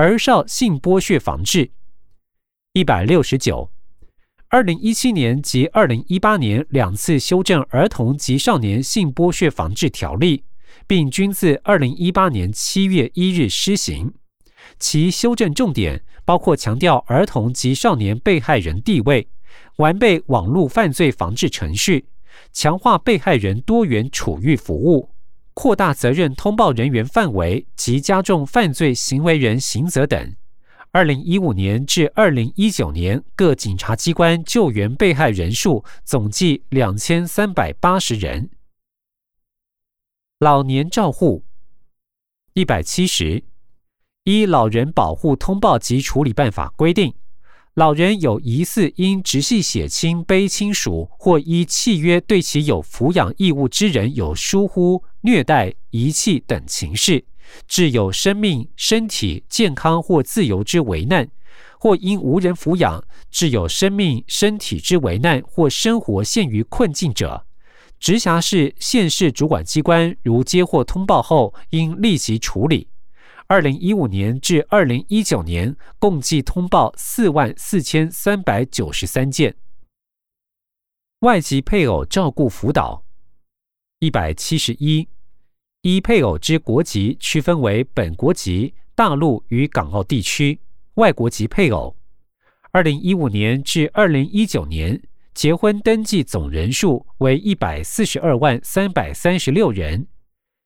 [0.00, 1.72] 儿少性剥削防治。
[2.72, 3.70] 一百六十九，
[4.48, 10.44] 二零一七年及二零一八年两次修正儿童及少年性剥削防治条例，
[10.86, 14.14] 并均自二零一八年七月一日施行。
[14.78, 19.28] 其修正重点包括强调儿童及少年被害人地位，
[19.76, 22.06] 完备网络犯罪防治程序，
[22.54, 25.10] 强化被害人多元处遇服务，
[25.60, 30.34] 扩大责任通报人员范围及加重犯罪行为人刑责等。
[30.90, 38.48] 二零一五年至二零一九年，各警察机关救援被害人数总计两千三百八十人。
[40.38, 41.44] 老年照护
[42.54, 43.44] 一百七十，
[44.24, 47.12] 依《老人保护通报及处理办法》规定，
[47.74, 57.24] 老人有疑似因直系血亲、卑亲属或依契约对其有抚养义务之人有疏忽、虐待、遗弃等情事。
[57.68, 61.28] 致有生命、身体健康或自由之危难，
[61.78, 67.46] 或因无人抚养致有生命、身体之危难或生活陷于困境者，
[67.98, 72.89] 直辖市、县市主管机关如接获通报后，应立即处理。
[73.50, 79.56] 二零一五年至二零一九年，共计通报四万四千三百九十三件。
[81.22, 83.04] 外籍配偶照顾辅导
[83.98, 85.08] 一百七十一。
[85.80, 90.60] 依配偶之国籍区分为本国籍、大陆与港澳地区、
[90.94, 91.96] 外国籍配偶。
[92.70, 95.02] 二零一五年至二零一九年，
[95.34, 100.06] 结婚登记总人数为一百四十二万三百三十六人，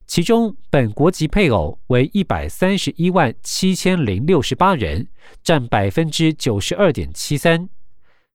[0.06, 5.08] 其中本国籍配偶为一百三十一万七千零六十八人，
[5.42, 7.68] 占百分之九十二点七三。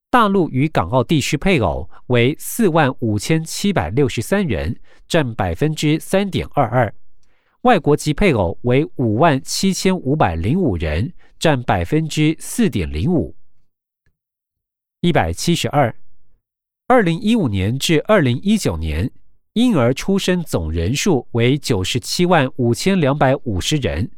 [0.10, 6.92] 大陆与港澳地区配偶为四万五千七百六十三人，占百分之三点二二；
[7.62, 13.36] 外国籍配偶为五万七千五百零五人，占百分之四点零五。
[15.02, 15.96] 一百七十二，
[16.88, 19.12] 二零一五年至二零一九年，
[19.60, 24.10] 婴儿出生总人数为九十七万五千两百五十人。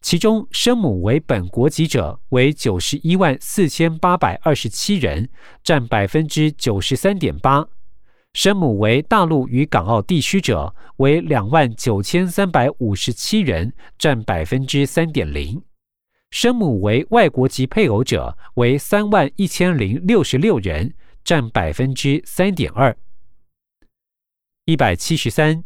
[0.00, 5.28] 其中，生母为本国籍者为九十一万四千八百二十七人，
[5.64, 7.64] 占百分之九十三点八；
[8.32, 15.62] 生母为大陆与港澳地区者为两万九千三百五十七人，占百分之三点零；
[16.30, 20.94] 生母为外国籍配偶者为三万一千零六十六人，
[21.24, 22.96] 占百分之三点二。
[24.68, 25.62] 一百七十三。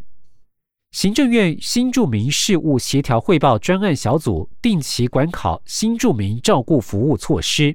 [0.90, 7.74] 行政院新住民事务协调汇报专案小组定期管考新住民照顾服务措施。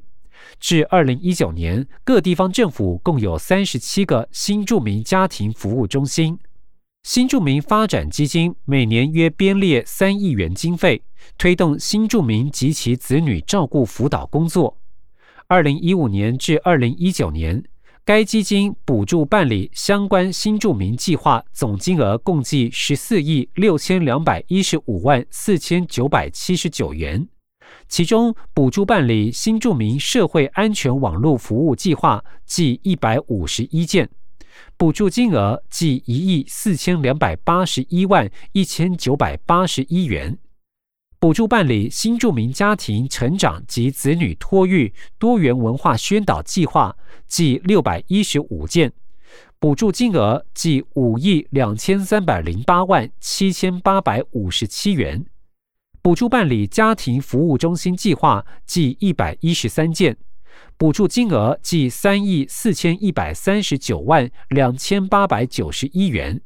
[0.59, 6.37] 至二零一九年，各地方政府共有三十七个新住民家庭服务中心。
[7.01, 11.01] 新住民发展基金每年约编列三亿元经费，
[11.39, 14.77] 推动新住民及其子女照顾辅导工作。
[15.47, 17.63] 二零一五年至二零一九年。
[18.05, 27.27] 该基金补助办理相关新住民计划总金额共计十四亿六千两百一十五万四千九百七十九元，
[27.88, 34.07] 其中补助办理新住民社会安全网络服务计划计一百五十一件，
[34.77, 40.37] 补助金额计一亿四千两百八十一万一千九百八十一元。
[41.17, 46.95] 补助办理新住民家庭成长及子女托育多元文化宣导计划，
[47.35, 48.94] 计六百一十五件，
[49.59, 55.25] 补助金额计五亿两千三百零八万七千八百五十七元。
[56.01, 60.16] 补助办理家庭服务中心计划，计一百一十三件，
[60.78, 66.40] 补助金额计三亿四千一百三十九万两千八百九十一元。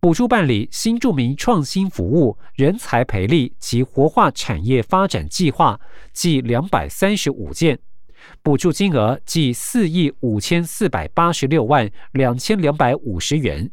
[0.00, 5.80] 补助办理新住民创新服务、人才培力及活化产业发展计划，
[6.12, 7.78] 计两百三十五件，
[8.42, 13.70] 补助金额计四亿五千四百八十六万两千两百五十元。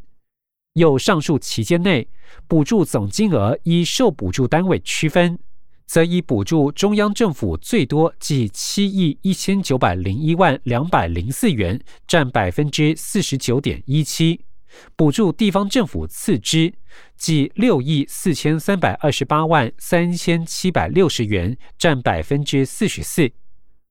[0.74, 2.08] 有上述期间内，
[2.46, 5.38] 补助总金额依受补助单位区分，
[5.86, 14.44] 则以补助中央政府最多，计七亿一千九百零一万两百零四元，占百分之四十九点一七。
[14.94, 16.72] 补助地方政府次之，
[17.16, 23.30] 计六亿四千三百二十八万三千七百六十元，占百分之四十四；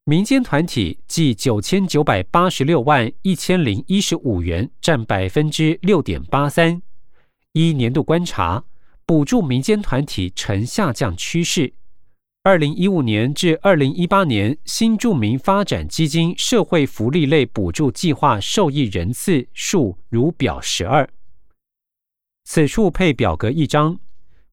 [0.09, 6.81] 民间团体计九千九百八十六万一千零一十五元，占百分之六点八三。
[7.51, 8.63] 一年度观察，
[9.05, 11.73] 补助民间团体呈下降趋势。
[12.43, 21.09] 二零一五年至二零一八年，新住民发展基金社会福利类补助计划受益人次数如表十二。
[22.45, 23.99] 此处配表格一张，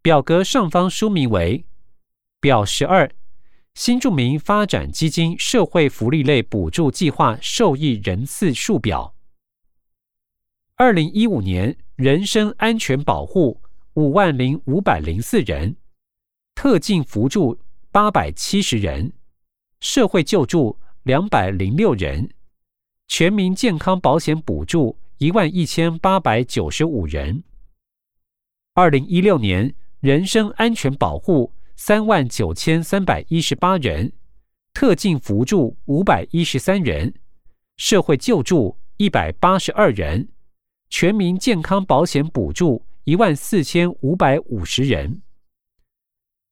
[0.03, 1.65] 表格上方书名为
[2.43, 3.09] “表十二”，
[3.75, 9.17] 新住民发展基金社会福利类补助计划受益人次数表。
[10.77, 13.61] 二零一五年人身安全保护
[13.95, 15.77] 五万零五百零四人，
[16.55, 17.59] 特进扶助
[17.91, 19.13] 八百七十人，
[19.81, 22.31] 社会救助两百零六人，
[23.09, 27.43] 全民健康保险补助一万一千八百九十五人。
[28.75, 31.53] 二零一六年人身安全保护。
[31.77, 34.13] 三万九千三百一十八人，
[34.73, 37.13] 特进扶助五百一十三人，
[37.77, 40.29] 社会救助一百八十二人，
[40.89, 45.21] 全民健康保险补助一万四千五百五十人。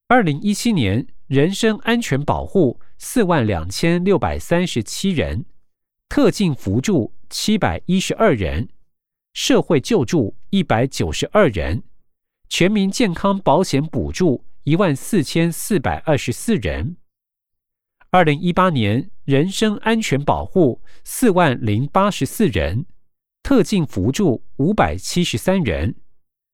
[0.09, 5.47] 二零一七年人身安全保护四万两千六百三十七人，
[6.09, 8.69] 特进扶助七百一十二人，
[9.33, 11.85] 社会救助一百九十二人，
[12.49, 14.45] 全民健康保险补助。
[14.65, 16.97] 一万四千四百二十四人。
[18.11, 22.87] 二零一八年人身安全保护四万零八十四人，
[23.43, 25.97] 特进扶助五百七十三人，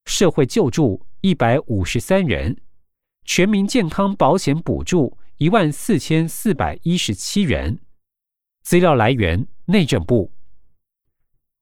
[0.06, 2.58] 社会救助一百五十三人，
[3.24, 7.80] 全民健康保险补助一万四千四百一十七人。
[8.62, 10.32] 资料来源：内政部。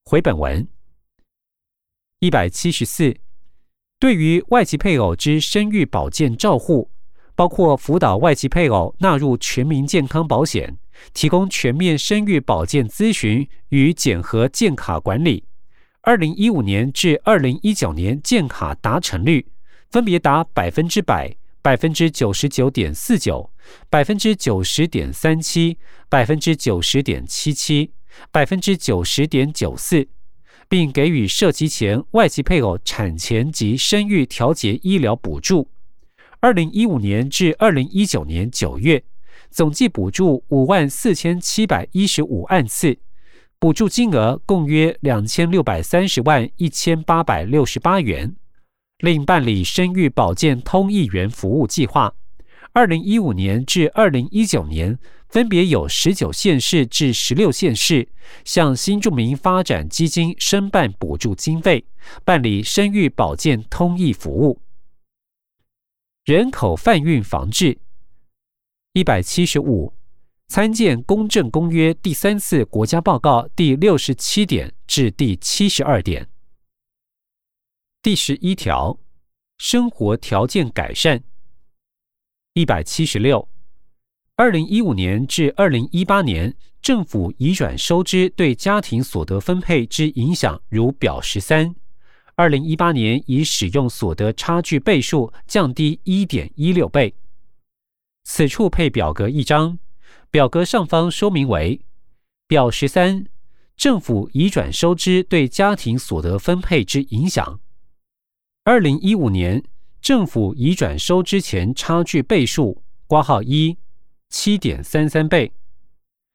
[0.05, 0.69] 回本文
[2.21, 3.26] 一百七十四。
[3.99, 6.91] 对于外籍配偶之生育保健照护，
[7.35, 10.77] 包括辅导外籍配偶纳入全民健康保险，
[11.15, 15.45] 提供全面生育保健咨询与检核健卡管理。
[16.03, 19.47] 二零一五年至二零一九年健卡达成率
[19.91, 23.51] 分别达百分之百、百分之九十九点四九、
[23.89, 25.79] 百分之九十点三七、
[26.11, 27.93] 百分之九十点七七、
[28.31, 30.07] 百分之九十点九四。
[30.69, 35.69] 并给予涉及前外籍配偶产前及生育调节医疗补助。
[36.41, 39.03] 二零一五年至二零一九年九月，
[39.51, 42.99] 总计补助五万四千七百一十五万次，
[43.59, 48.35] 补助金额共约两千六百三十万一千八百六十八元。
[48.99, 52.15] 另办理生育保健通译员服务计划。
[52.73, 54.99] 二零一五年至二零一九年。
[55.29, 58.09] 分别有十九县市至十六县市
[58.45, 61.85] 向新住民发展基金申办补助经费，
[62.25, 64.61] 办理生育保健通译服务。
[66.25, 67.79] 人口贩运防治
[68.93, 69.93] 一百七十五，
[70.49, 76.29] 参见《公正公约》第三次国家报告第六十七点至第七十二点。
[78.01, 78.99] 第十一条，
[79.59, 81.23] 生活条件改善
[82.55, 83.49] 一百七十六。
[84.39, 91.75] 二零一五年至二零一八年，政府移转收支对家庭所得分配之影响，如表十三。
[92.35, 97.15] 二零一八年已使用所得差距倍数降低一点一六倍。
[98.25, 99.79] 此处配表格一张，
[100.31, 101.81] 表格上方说明为
[102.47, 103.25] 表十三：
[103.75, 107.59] 政府移转收支对家庭所得分配之影响。
[108.65, 109.65] 二零一五年
[110.03, 113.79] 政府移转收支前差距倍数挂号一。
[114.29, 115.53] 七点三三倍，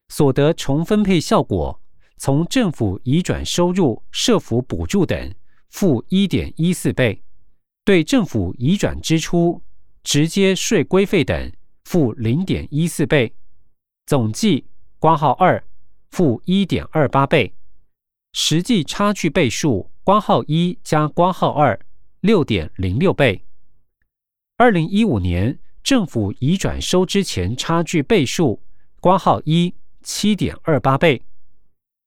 [0.09, 1.81] 所得重分配效果
[2.17, 5.33] 从政府移转收入、社福补助等
[5.69, 7.21] 负一点一四倍，
[7.83, 9.61] 对政府移转支出、
[10.03, 11.51] 直接税规费等
[11.85, 13.33] 负零点一四倍，
[14.05, 14.65] 总计
[14.97, 15.63] 挂号二
[16.11, 17.53] 负一点二八倍，
[18.33, 21.79] 实际差距倍数挂号一加挂号二
[22.21, 23.43] 六点零六倍。
[24.57, 25.59] 二零一五年。
[25.83, 28.61] 政府移转收支前差距倍数
[28.99, 29.73] 挂号一
[30.03, 31.21] 七点二八倍，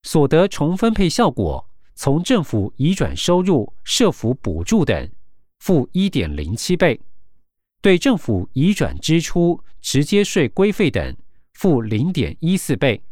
[0.03, 5.11] 所得重分配效果从政府移转收入、社福补助等
[5.59, 7.01] 负一点零七倍，
[7.81, 11.17] 对政府移转支出、直接税规费等
[11.55, 13.03] 负零点一四倍，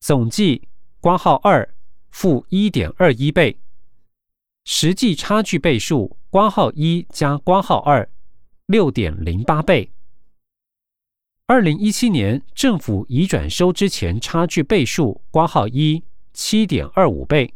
[0.00, 0.68] 总计
[1.00, 1.68] 挂号二
[2.10, 3.58] 负一点二一倍，
[4.64, 8.08] 实际差距倍数挂号一加挂号二。
[8.72, 9.92] 六点零八倍。
[11.44, 16.02] 二零一七年政府移转收支前差距倍数挂号一
[16.32, 17.52] 七点二五倍，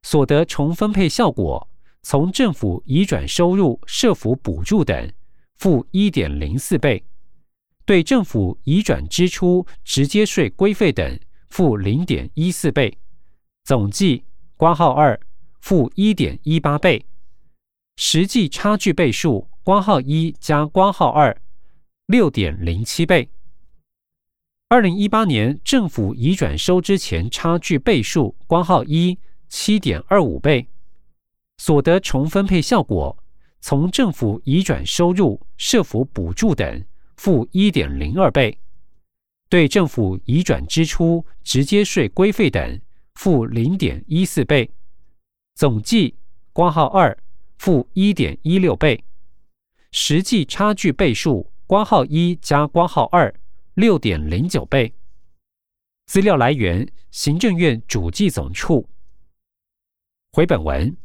[0.00, 1.68] 所得重分配效果
[2.00, 5.12] 从政府移转收入、社福补助等
[5.58, 7.04] 负一点零四倍，
[7.84, 12.96] 对政府移转支出、直接税规费等负零点一四倍，
[13.64, 14.24] 总计
[14.56, 15.20] 挂号二
[15.60, 17.04] 负一点一八倍，
[17.96, 19.46] 实际差距倍数。
[19.68, 21.42] 光号一加光号二，
[22.06, 23.28] 六点零七倍。
[24.70, 29.18] 二零一八年政府移转收支前差距倍数光号一
[29.50, 30.68] 七点二五倍，
[31.58, 33.22] 所得重分配效果
[33.60, 36.82] 从政府移转收入、社福补助等
[37.18, 38.56] 负一点零二倍；
[39.50, 42.80] 对政府移转支出、直接税规费等，
[43.16, 44.70] 负零点一四倍。
[45.54, 46.14] 总计
[46.54, 47.14] 光号二
[47.58, 49.04] 负一点一六倍，
[49.90, 53.34] 实际差距倍数挂号一加挂号二
[53.74, 54.92] 六点零九倍。
[56.06, 58.88] 资料来源：行政院主计总处。
[60.32, 60.96] 回本文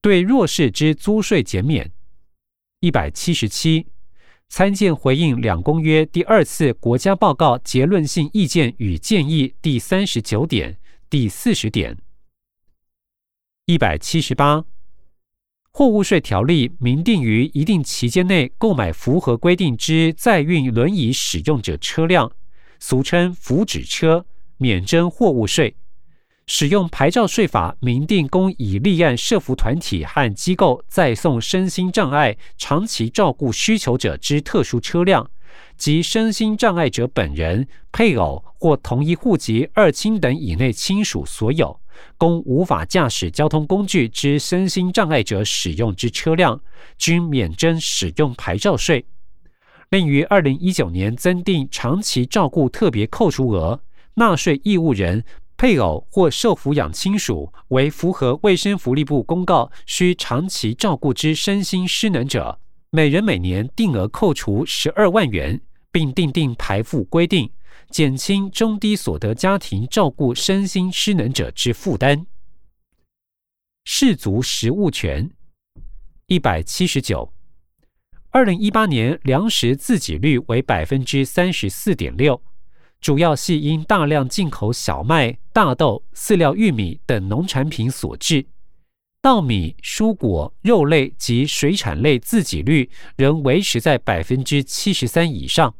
[0.00, 1.90] 对弱势之租税减免
[2.80, 3.86] 一百七十七，
[4.48, 10.78] 参见回应两公约第二次国家报告结论性意见与建议第三十九点、
[11.10, 11.96] 第四十点。
[13.64, 14.64] 一百七十八，
[15.78, 22.32] 货物税条例明定于一定期间内购买符合规定之载运轮椅使用者车辆，
[22.80, 24.24] 俗称福祉车，
[24.56, 25.76] 免征货物税。
[26.46, 35.30] 使用牌照税法明定供已立案社服团体和机构再送身心障碍长期照顾需求者之特殊车辆。
[35.76, 41.80] 及身心障碍者本人、配偶或同一户籍二亲等以内亲属所有，
[42.16, 46.60] 供无法驾驶交通工具之身心障碍者使用之车辆，
[46.98, 49.04] 均免征使用牌照税。
[49.90, 53.80] 另于二零一九年增订长期照顾特别扣除额，
[54.14, 55.22] 纳税义务人、
[55.56, 62.58] 配偶或受抚养亲属为符合卫生福利部公告需长期照顾之身心失能者。
[62.96, 65.60] 每人每年定额扣除十二万元，
[65.92, 67.52] 并订定排付规定，
[67.90, 72.26] 减轻中低所得家庭照顾身心失能者之负担。
[73.84, 75.30] 氏族食物权
[76.28, 77.34] 一百七十九，
[78.30, 82.42] 二零一八年粮食自给率为百分之三十四点六，
[83.02, 88.46] 主要系因大量进口小麦、大豆、饲料玉米等农产品所致。
[89.26, 95.74] 稻米、蔬果、肉类及水产类自给率仍维持在百分之七十三以上，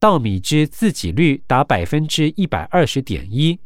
[0.00, 3.60] 稻米之自给率达百分之一百二十点一，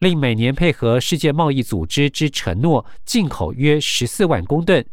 [0.00, 4.84] 另每年配合世界贸易组织之承诺，进口约十四万公吨，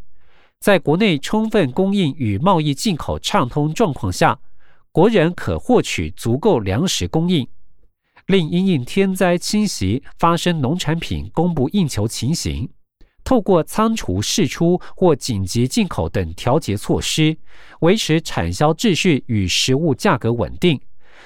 [0.59, 4.39] 在国内充分供应与贸易进口畅通状况下，
[4.91, 7.47] 国人可获取足够粮食供应。
[8.27, 12.69] 另因应天灾侵袭发生农产品供不应求情形。
[13.29, 17.37] 透过仓储释出或紧急进口等调节措施，
[17.81, 20.81] 维持产销秩序与食物价格稳定，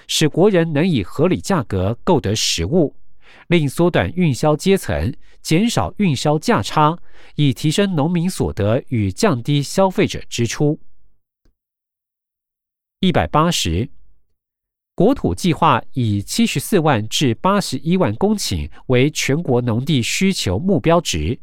[0.06, 2.94] 使国人能以合理价格购得食物，
[3.48, 7.00] 另缩短运销阶层，减少运销价差，
[7.36, 10.78] 以提升农民所得与降低消费者支出。
[13.00, 13.90] 一百八十，
[14.94, 21.40] 国土计划以七十四万至八十一万公顷为全国农地需求目标值。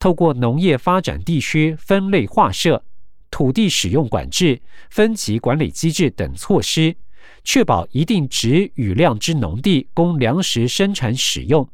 [0.00, 2.82] 透过农业发展地区分类划设、
[3.30, 6.96] 土地使用管制、分级管理机制等措施，
[7.44, 11.68] 确保一定值与量之农地供粮食生产使用，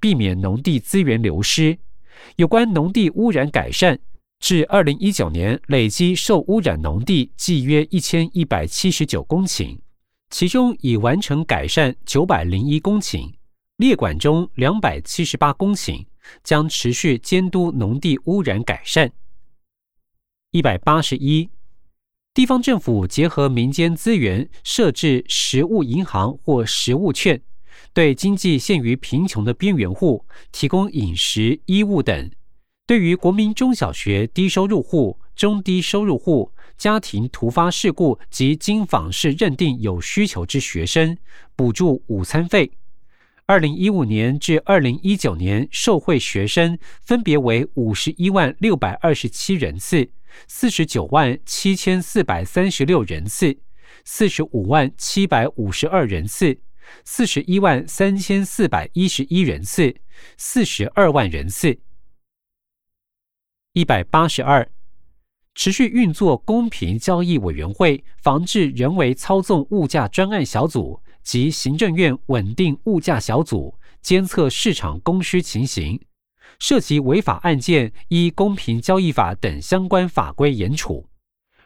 [0.00, 1.78] 避免农地资源流失。
[2.36, 3.98] 有关农地污染改善，
[4.40, 9.78] 至二零一九年累积受污染农地计约一千一百七十九公顷，
[10.30, 13.34] 其中已完成改善九百零一公顷，
[13.76, 16.06] 列管中两百七十八公顷。
[16.42, 19.12] 将持续监督农地污染改善。
[20.50, 21.48] 一百八十一，
[22.34, 27.40] 地方政府结合民间资源，设置食物银行或食物券，
[27.92, 32.28] 对经济陷于贫穷的边缘户提供饮食、衣物等；
[32.88, 41.16] 对于国民中小学低收入户、中低收入户、家庭突发事故及经访视认定有需求之学生，
[41.54, 42.72] 补助午餐费。
[43.48, 50.10] 二零一五年至二零一九年受惠学生分别为五十一万六百二十七人次、
[50.48, 53.56] 四十九万七千四百三十六人次、
[54.04, 56.58] 四十五万七百五十二人次、
[57.04, 59.94] 四十一万三千四百一十一人次、
[60.36, 61.78] 四十二万人次。
[63.74, 64.68] 一百八十二，
[65.56, 71.00] 持续运作公平交易委员会，防治人为操纵物价专案小组。
[71.26, 76.00] 及行政院稳定物价小组监测市场供需情形，
[76.60, 81.08] 涉及违法案件依公平交易法等相关法规严处。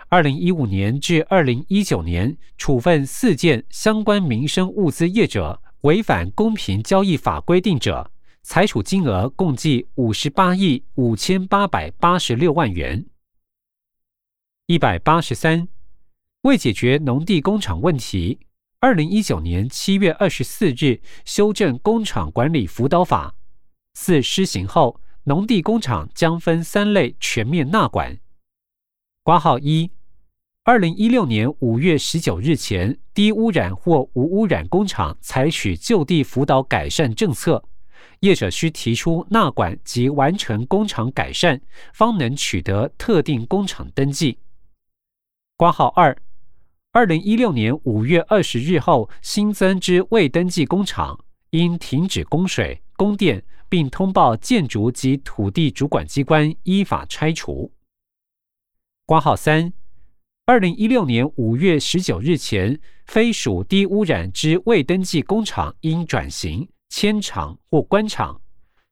[0.08, 8.10] 二零一五年至二零一九年，处分四件相关民生物资业者违反公平交易法规定者，
[8.42, 13.04] 裁处金额共计五十八亿五千八百八十六万元。
[14.70, 15.66] 一百八十三，
[16.42, 18.38] 为解决农地工厂问题。
[18.78, 23.34] 二零一九年七月二十四日修正工厂管理辅导法，
[23.94, 28.20] 四施行后，农地工厂将分三类全面纳管。
[29.24, 29.90] 挂号一，
[30.62, 37.64] 二零一六年五月十九日前，低污染或无污染工厂采取就地辅导改善政策，
[38.20, 41.60] 业者需提出纳管及完成工厂改善，
[41.92, 44.38] 方能取得特定工厂登记。
[45.60, 46.16] 挂号二，
[46.92, 57.70] 二零一六年五月二十日后新增之未登记工厂，应停止供水、供电，并通报建筑及土地主管机关依法拆除。
[59.04, 59.70] 挂号三。
[60.46, 68.40] 二零一六年五月十九日前，非属低污染之未登记工厂，应转型迁厂或关厂。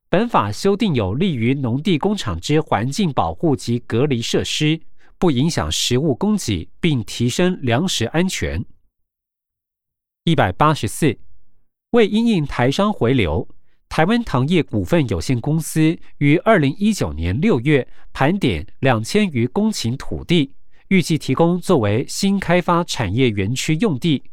[0.07, 4.79] 本法修订有利于农地工厂之环境保护及隔离设施，
[5.19, 8.65] 不影响食物供给，并提升粮食安全。
[10.23, 11.19] 一百八十四，
[11.91, 13.47] 为因应台商回流，
[13.89, 20.53] 台湾糖业股份有限公司于二零一九年六月盘点两千余公顷土地。
[20.87, 24.23] 预计提供作为新开发产业园区用地，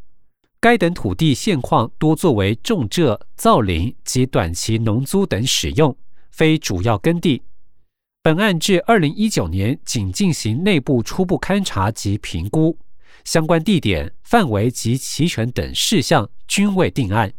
[0.58, 5.94] 该等土地现况多作为种蔗、造林及短期农租等使用，
[6.30, 7.42] 非主要耕地。
[8.26, 12.76] 本案至二零一九年仅进行内部初步勘查及评估，
[13.22, 17.32] 相关地点、范围及齐全等事项均未定案。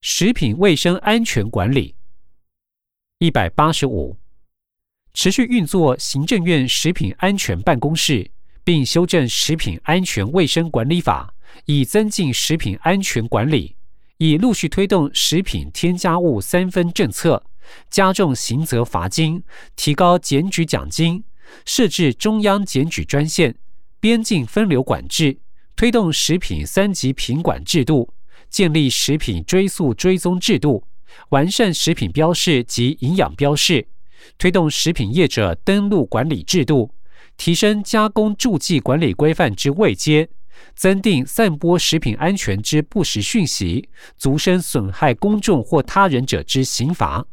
[0.00, 1.94] 食品卫生安全管理
[3.18, 4.16] 一百八十五。
[5.12, 8.30] 持续运作行政院食品安全办公室，
[8.64, 11.34] 并修正食品安全卫生管理法，
[11.66, 13.76] 以增进食品安全管理；
[14.16, 17.44] 以陆续推动食品添加物三分政策，
[17.90, 19.42] 加重刑责罚金，
[19.76, 21.24] 提高检举奖金，
[21.64, 23.54] 设置中央检举专线，
[24.00, 25.38] 边境分流管制，
[25.76, 28.12] 推动食品三级品管制度，
[28.48, 30.86] 建立食品追溯追踪制度，
[31.30, 33.88] 完善食品标示及营养标示。
[34.38, 36.94] 推动食品业者登录管理制度，
[37.36, 40.28] 提升加工助剂管理规范之位阶，
[40.76, 47.26] 增订散播食品安全之不实讯息，足生损害公众或他人者之刑罚。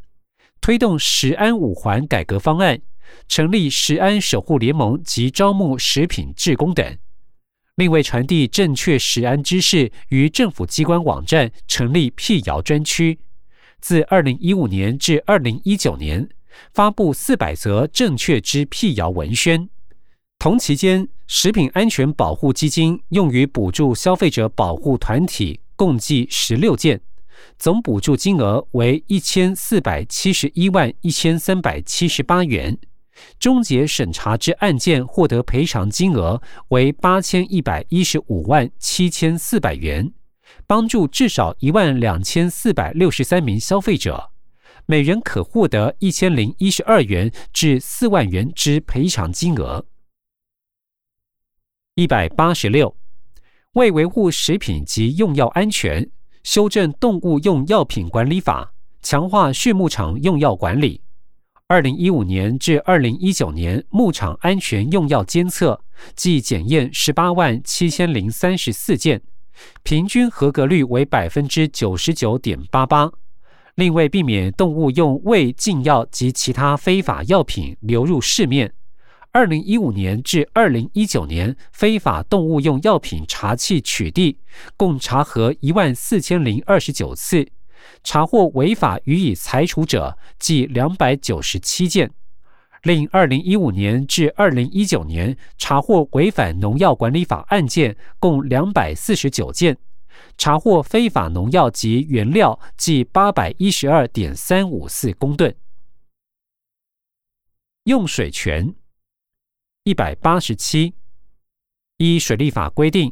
[0.61, 2.81] 推动食安五环改革方案，
[3.27, 6.97] 成立食安守护联盟及招募食品志工等。
[7.75, 13.19] 另为传递正确食安知识，于政府机关网站成立辟谣专区。
[13.79, 16.29] 自二零一五年至二零一九年。
[16.73, 19.69] 发布四百则正确之辟谣文宣。
[20.39, 26.99] 同期间，食品安全保护基金用于补助消费者保护团体共计十六件，
[27.57, 32.77] 总补助金额为一千四百七十一万一千三百七十八元。
[33.37, 40.13] 终结审查之案件获得赔偿金额为八千一百一十五万七千四百元，
[40.65, 44.31] 帮助至少一万两千四百六十三名消费者。
[44.85, 49.85] 每人可获得一千零一十二元至四万元之赔偿金额。
[51.95, 52.95] 一百八十六，
[53.73, 56.09] 为维护食品及用药安全，
[56.51, 60.99] 修正动物用药品管理法，强化畜牧场用药管理。
[61.67, 65.79] 二零一五年至二零一九年牧场安全用药监测
[66.15, 69.21] 即检验十八万七千零三十四件，
[69.83, 73.11] 平均合格率为百分之九十九点八八。
[73.75, 78.73] 另为避免动物用未禁药及其他非法药品流入市面，
[79.31, 84.37] 二零一五年至二零一九年非法动物用药品查缉取缔
[84.75, 87.47] 共查核一万四千零二十九次，
[88.03, 92.11] 查获违法予以裁处者计两百九十七件。
[92.81, 99.77] 另二零一五年至二零一九年查获违反农药管理法案件共两百四十九件。
[100.37, 105.55] 查获非法农药及原料计八百一十二点三五四公吨。
[107.83, 108.75] 用水权
[109.89, 110.93] 一百八十七，
[111.97, 113.11] 依水利法规定，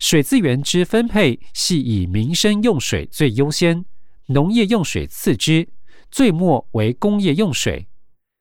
[0.00, 3.84] 水资源之分配系以民生用水最优先，
[4.26, 5.68] 农业用水次之，
[6.10, 7.86] 最末为工业用水。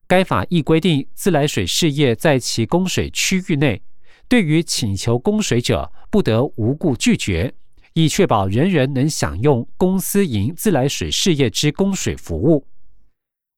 [0.08, 3.84] 该法亦规定，自来水事业在其供水区域内，
[4.28, 7.54] 对于请求供水者，不得无故拒绝。
[7.94, 12.66] 以确保人人能享用公私营自来水事业之供水服务。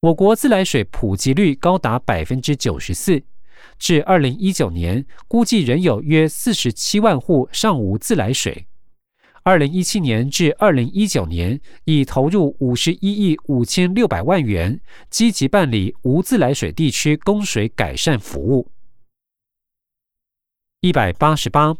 [0.01, 3.23] 我国自来水普及率高达百分之九十四，
[3.77, 8.67] 至二零一九年，估计仍有约四十七万户尚无自来水。
[9.43, 18.71] 二零一七年至二零一九年，已投入五十一亿五千六百万元，积极办理无自来水地区供水改善服务。
[20.81, 21.75] 一百八十八。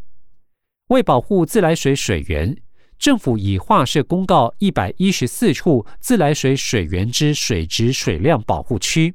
[0.87, 2.57] 为保护自来水水源，
[2.97, 9.13] 政府已划设公告一百一十四处自来水水源之水质水量保护区，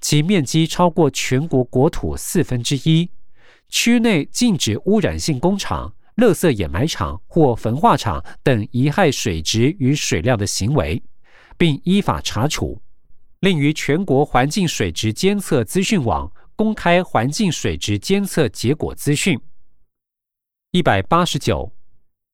[0.00, 3.10] 其面积超过全国国土四分之一。
[3.68, 11.02] 区内禁止污染性工厂、垃圾掩埋场或焚化厂等遗害水质与水量的行为，
[11.56, 12.82] 并依法查处。
[13.40, 19.40] 另于全国环境水质监测资讯网公开环境水质监测结果资讯。
[20.72, 21.72] 一百八十九，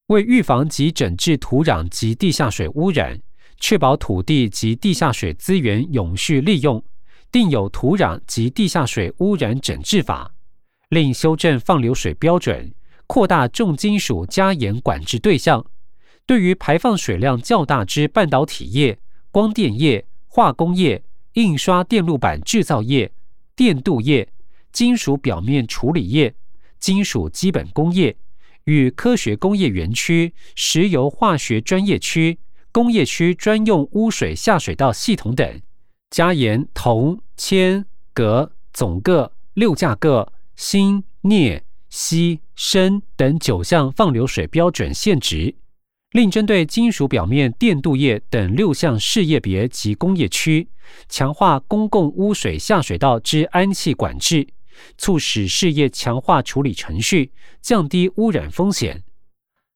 [0.09, 3.21] 为预防及整治土壤及地下水污染，
[3.61, 6.83] 确保土地及地下水资源永续利用，
[7.31, 10.35] 定有土壤及地下水污染整治法。
[10.91, 12.73] 另修正放流水标准，
[13.07, 15.65] 扩大重金属加严管制对象。
[16.25, 18.99] 对于排放水量较大之半导体业、
[19.31, 21.03] 光电业、化工业、
[21.35, 23.13] 印刷电路板制造业、
[23.55, 24.29] 电镀业、
[24.73, 26.35] 金属表面处理业、
[26.79, 28.17] 金属基本工业
[28.65, 32.39] 与科学工业园区、石油化学专业区、
[32.73, 35.61] 工业区专用污水下水道系统等，
[36.11, 40.33] 加严铜、铅、镉总铬六价铬。
[40.59, 45.55] 锌、镍、锡、砷等九项放流水标准限值，
[46.13, 50.71] 另针对金属表面电镀液等六项事业别及工业区，
[51.11, 54.49] 强化公共污水下水道之氨气管制，
[54.97, 59.03] 促使事业强化处理程序，降低污染风险。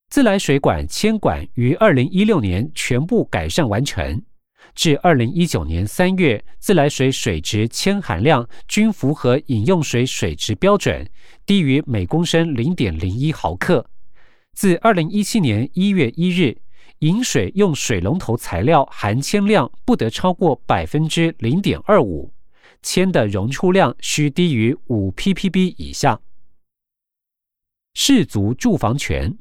[0.09, 4.23] 自来水管铅管于二零一六年全部改善完成。
[4.81, 11.07] 至二零一九年三月，自来水水质铅含量均符合饮用水水质标准，
[11.45, 13.85] 低于每公升零点零一毫克。
[14.55, 16.57] 自二零一七年一月一日，
[17.01, 22.33] 饮水用水龙头材料含铅量不得超过百分之零点二五，
[22.81, 26.19] 铅的溶出量需低于五 ppb 以下。
[27.93, 29.37] 氏族住房权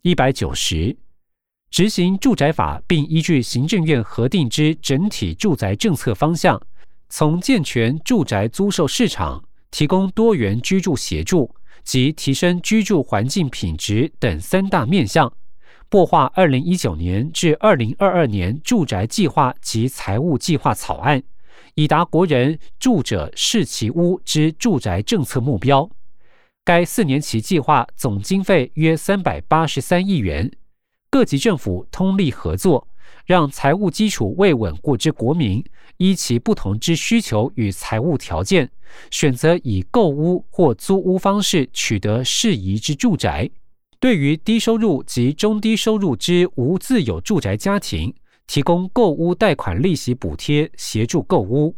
[0.00, 0.96] 一百九十。
[1.70, 6.60] 执行住宅法，并依据行政院核定之整体住宅政策方向，
[7.08, 11.54] 从健全住宅租售市场、提供多元居住协助
[11.84, 15.32] 及提升居住环境品质等三大面向，
[15.88, 21.22] 擘画二零一九年至二零二二年住宅计划及财务计划草案，
[21.76, 25.88] 以达国人住者适其屋之住宅政策目标。
[26.64, 30.50] 该四年期计划总经费约三百八十三亿元。
[31.10, 32.86] 各级政府通力合作，
[33.26, 35.62] 让财务基础未稳固之国民，
[35.96, 38.70] 依其不同之需求与财务条件，
[39.10, 43.50] 选择以购屋或租屋方式取得适宜之住宅。
[43.98, 48.14] 对于低收入及中低收入之无自有住宅家庭，
[48.46, 51.74] 提供购屋贷款利息补贴，协助购屋；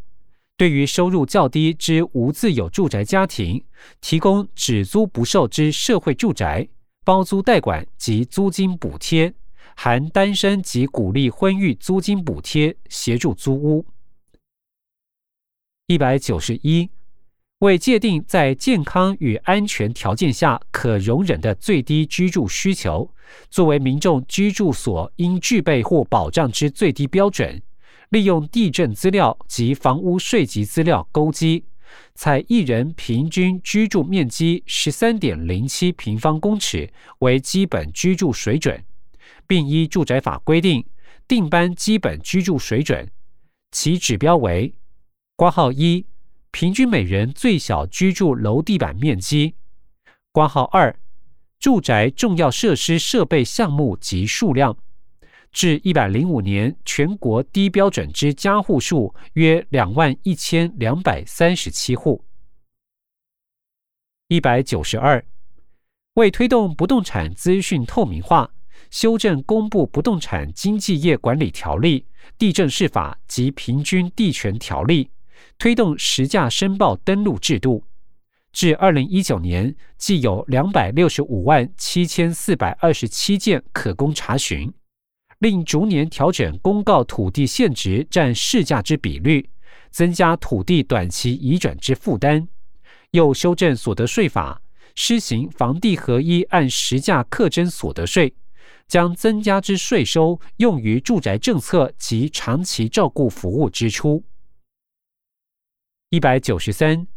[0.59, 3.65] 对于收入较低之无自有住宅家庭，
[4.03, 6.69] 提供只租不售之社会住宅。
[7.05, 9.35] 包租代管及租金补贴，
[9.75, 13.85] 含单身及鼓励婚育租金补贴，协助租屋。
[15.89, 16.89] 一百九十一，
[17.59, 23.13] 为界定在健康与安全条件下可容忍的最低居住需求，
[23.51, 27.61] 作为民众居住所应具备或保障之最低标准，
[28.11, 31.65] 利用地震资料及房屋税级资料勾稽。
[32.15, 38.85] 采一人平均居住面积十三点零七平方公尺为基本居住水准，
[39.47, 40.85] 并依住宅法规定
[41.27, 43.09] 定班基本居住水准，
[43.71, 44.75] 其指标为：
[45.37, 46.07] 挂号一，
[46.51, 49.55] 平均每人最小居住楼地板面积；
[50.31, 50.95] 挂号二，
[51.59, 54.77] 住宅重要设施设备项目及数量。
[55.53, 62.25] 至一百零五年，全国低标准之家户数约两万一千两百三十七户。
[64.29, 65.23] 一百九十二，
[66.15, 68.51] 为推动不动产资讯透明化，
[68.91, 72.07] 修正公布不动产经纪业管理条例、
[72.39, 75.11] 地政事法及平均地权条例，
[75.59, 77.85] 推动实价申报登录制度。
[78.53, 84.73] 至二零一九年，既有两百六十五万七千四百二十七件可供查询。
[85.43, 89.51] 另逐年调整公告土地现值占市价之比率，
[89.91, 92.47] 增加土地短期移转之负担；
[93.11, 94.63] 又修正所得税法，
[94.95, 98.33] 施行房地合一按实价课征所得税，
[98.87, 104.23] 将增加之税收用于住宅政策及长期照顾服务支出。
[106.11, 107.09] 一百九十三，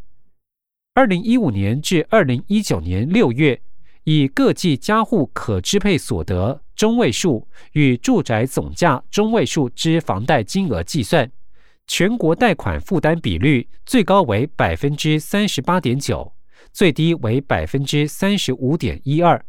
[0.95, 3.61] 二零一五年至二零一九年六月。
[4.07, 11.31] 以各计家户可支配所得中位数与住宅总价中位数之房贷金额计算，
[11.87, 16.33] 全国贷款负担比率最高为百分之三十八点九，
[16.73, 19.43] 最低为百分之三十五点一二，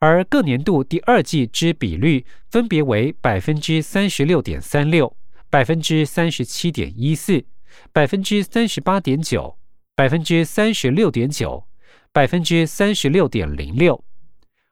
[0.00, 5.16] 而各年度第二季之比率分别为百分之三十六点三六、
[5.48, 7.44] 百分之三十七点一四、
[7.92, 9.56] 百分之三十八点九、
[9.94, 11.66] 百分之三十六点九。
[12.12, 14.02] 百分之三十六点零六。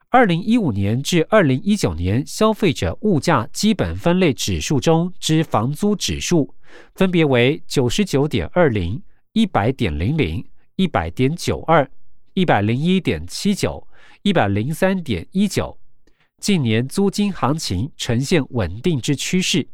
[0.09, 6.55] 二零一五年至二零一九年消费者物价基本分类指数中之房租指数，
[6.93, 9.01] 分别为九十九点二零、
[9.33, 10.45] 一百点零零、
[10.77, 11.89] 一百点九二、
[12.33, 13.85] 一百零一点七九、
[14.21, 15.77] 一百零三点一九。
[16.39, 19.67] 近年租金行情呈现稳定之趋势。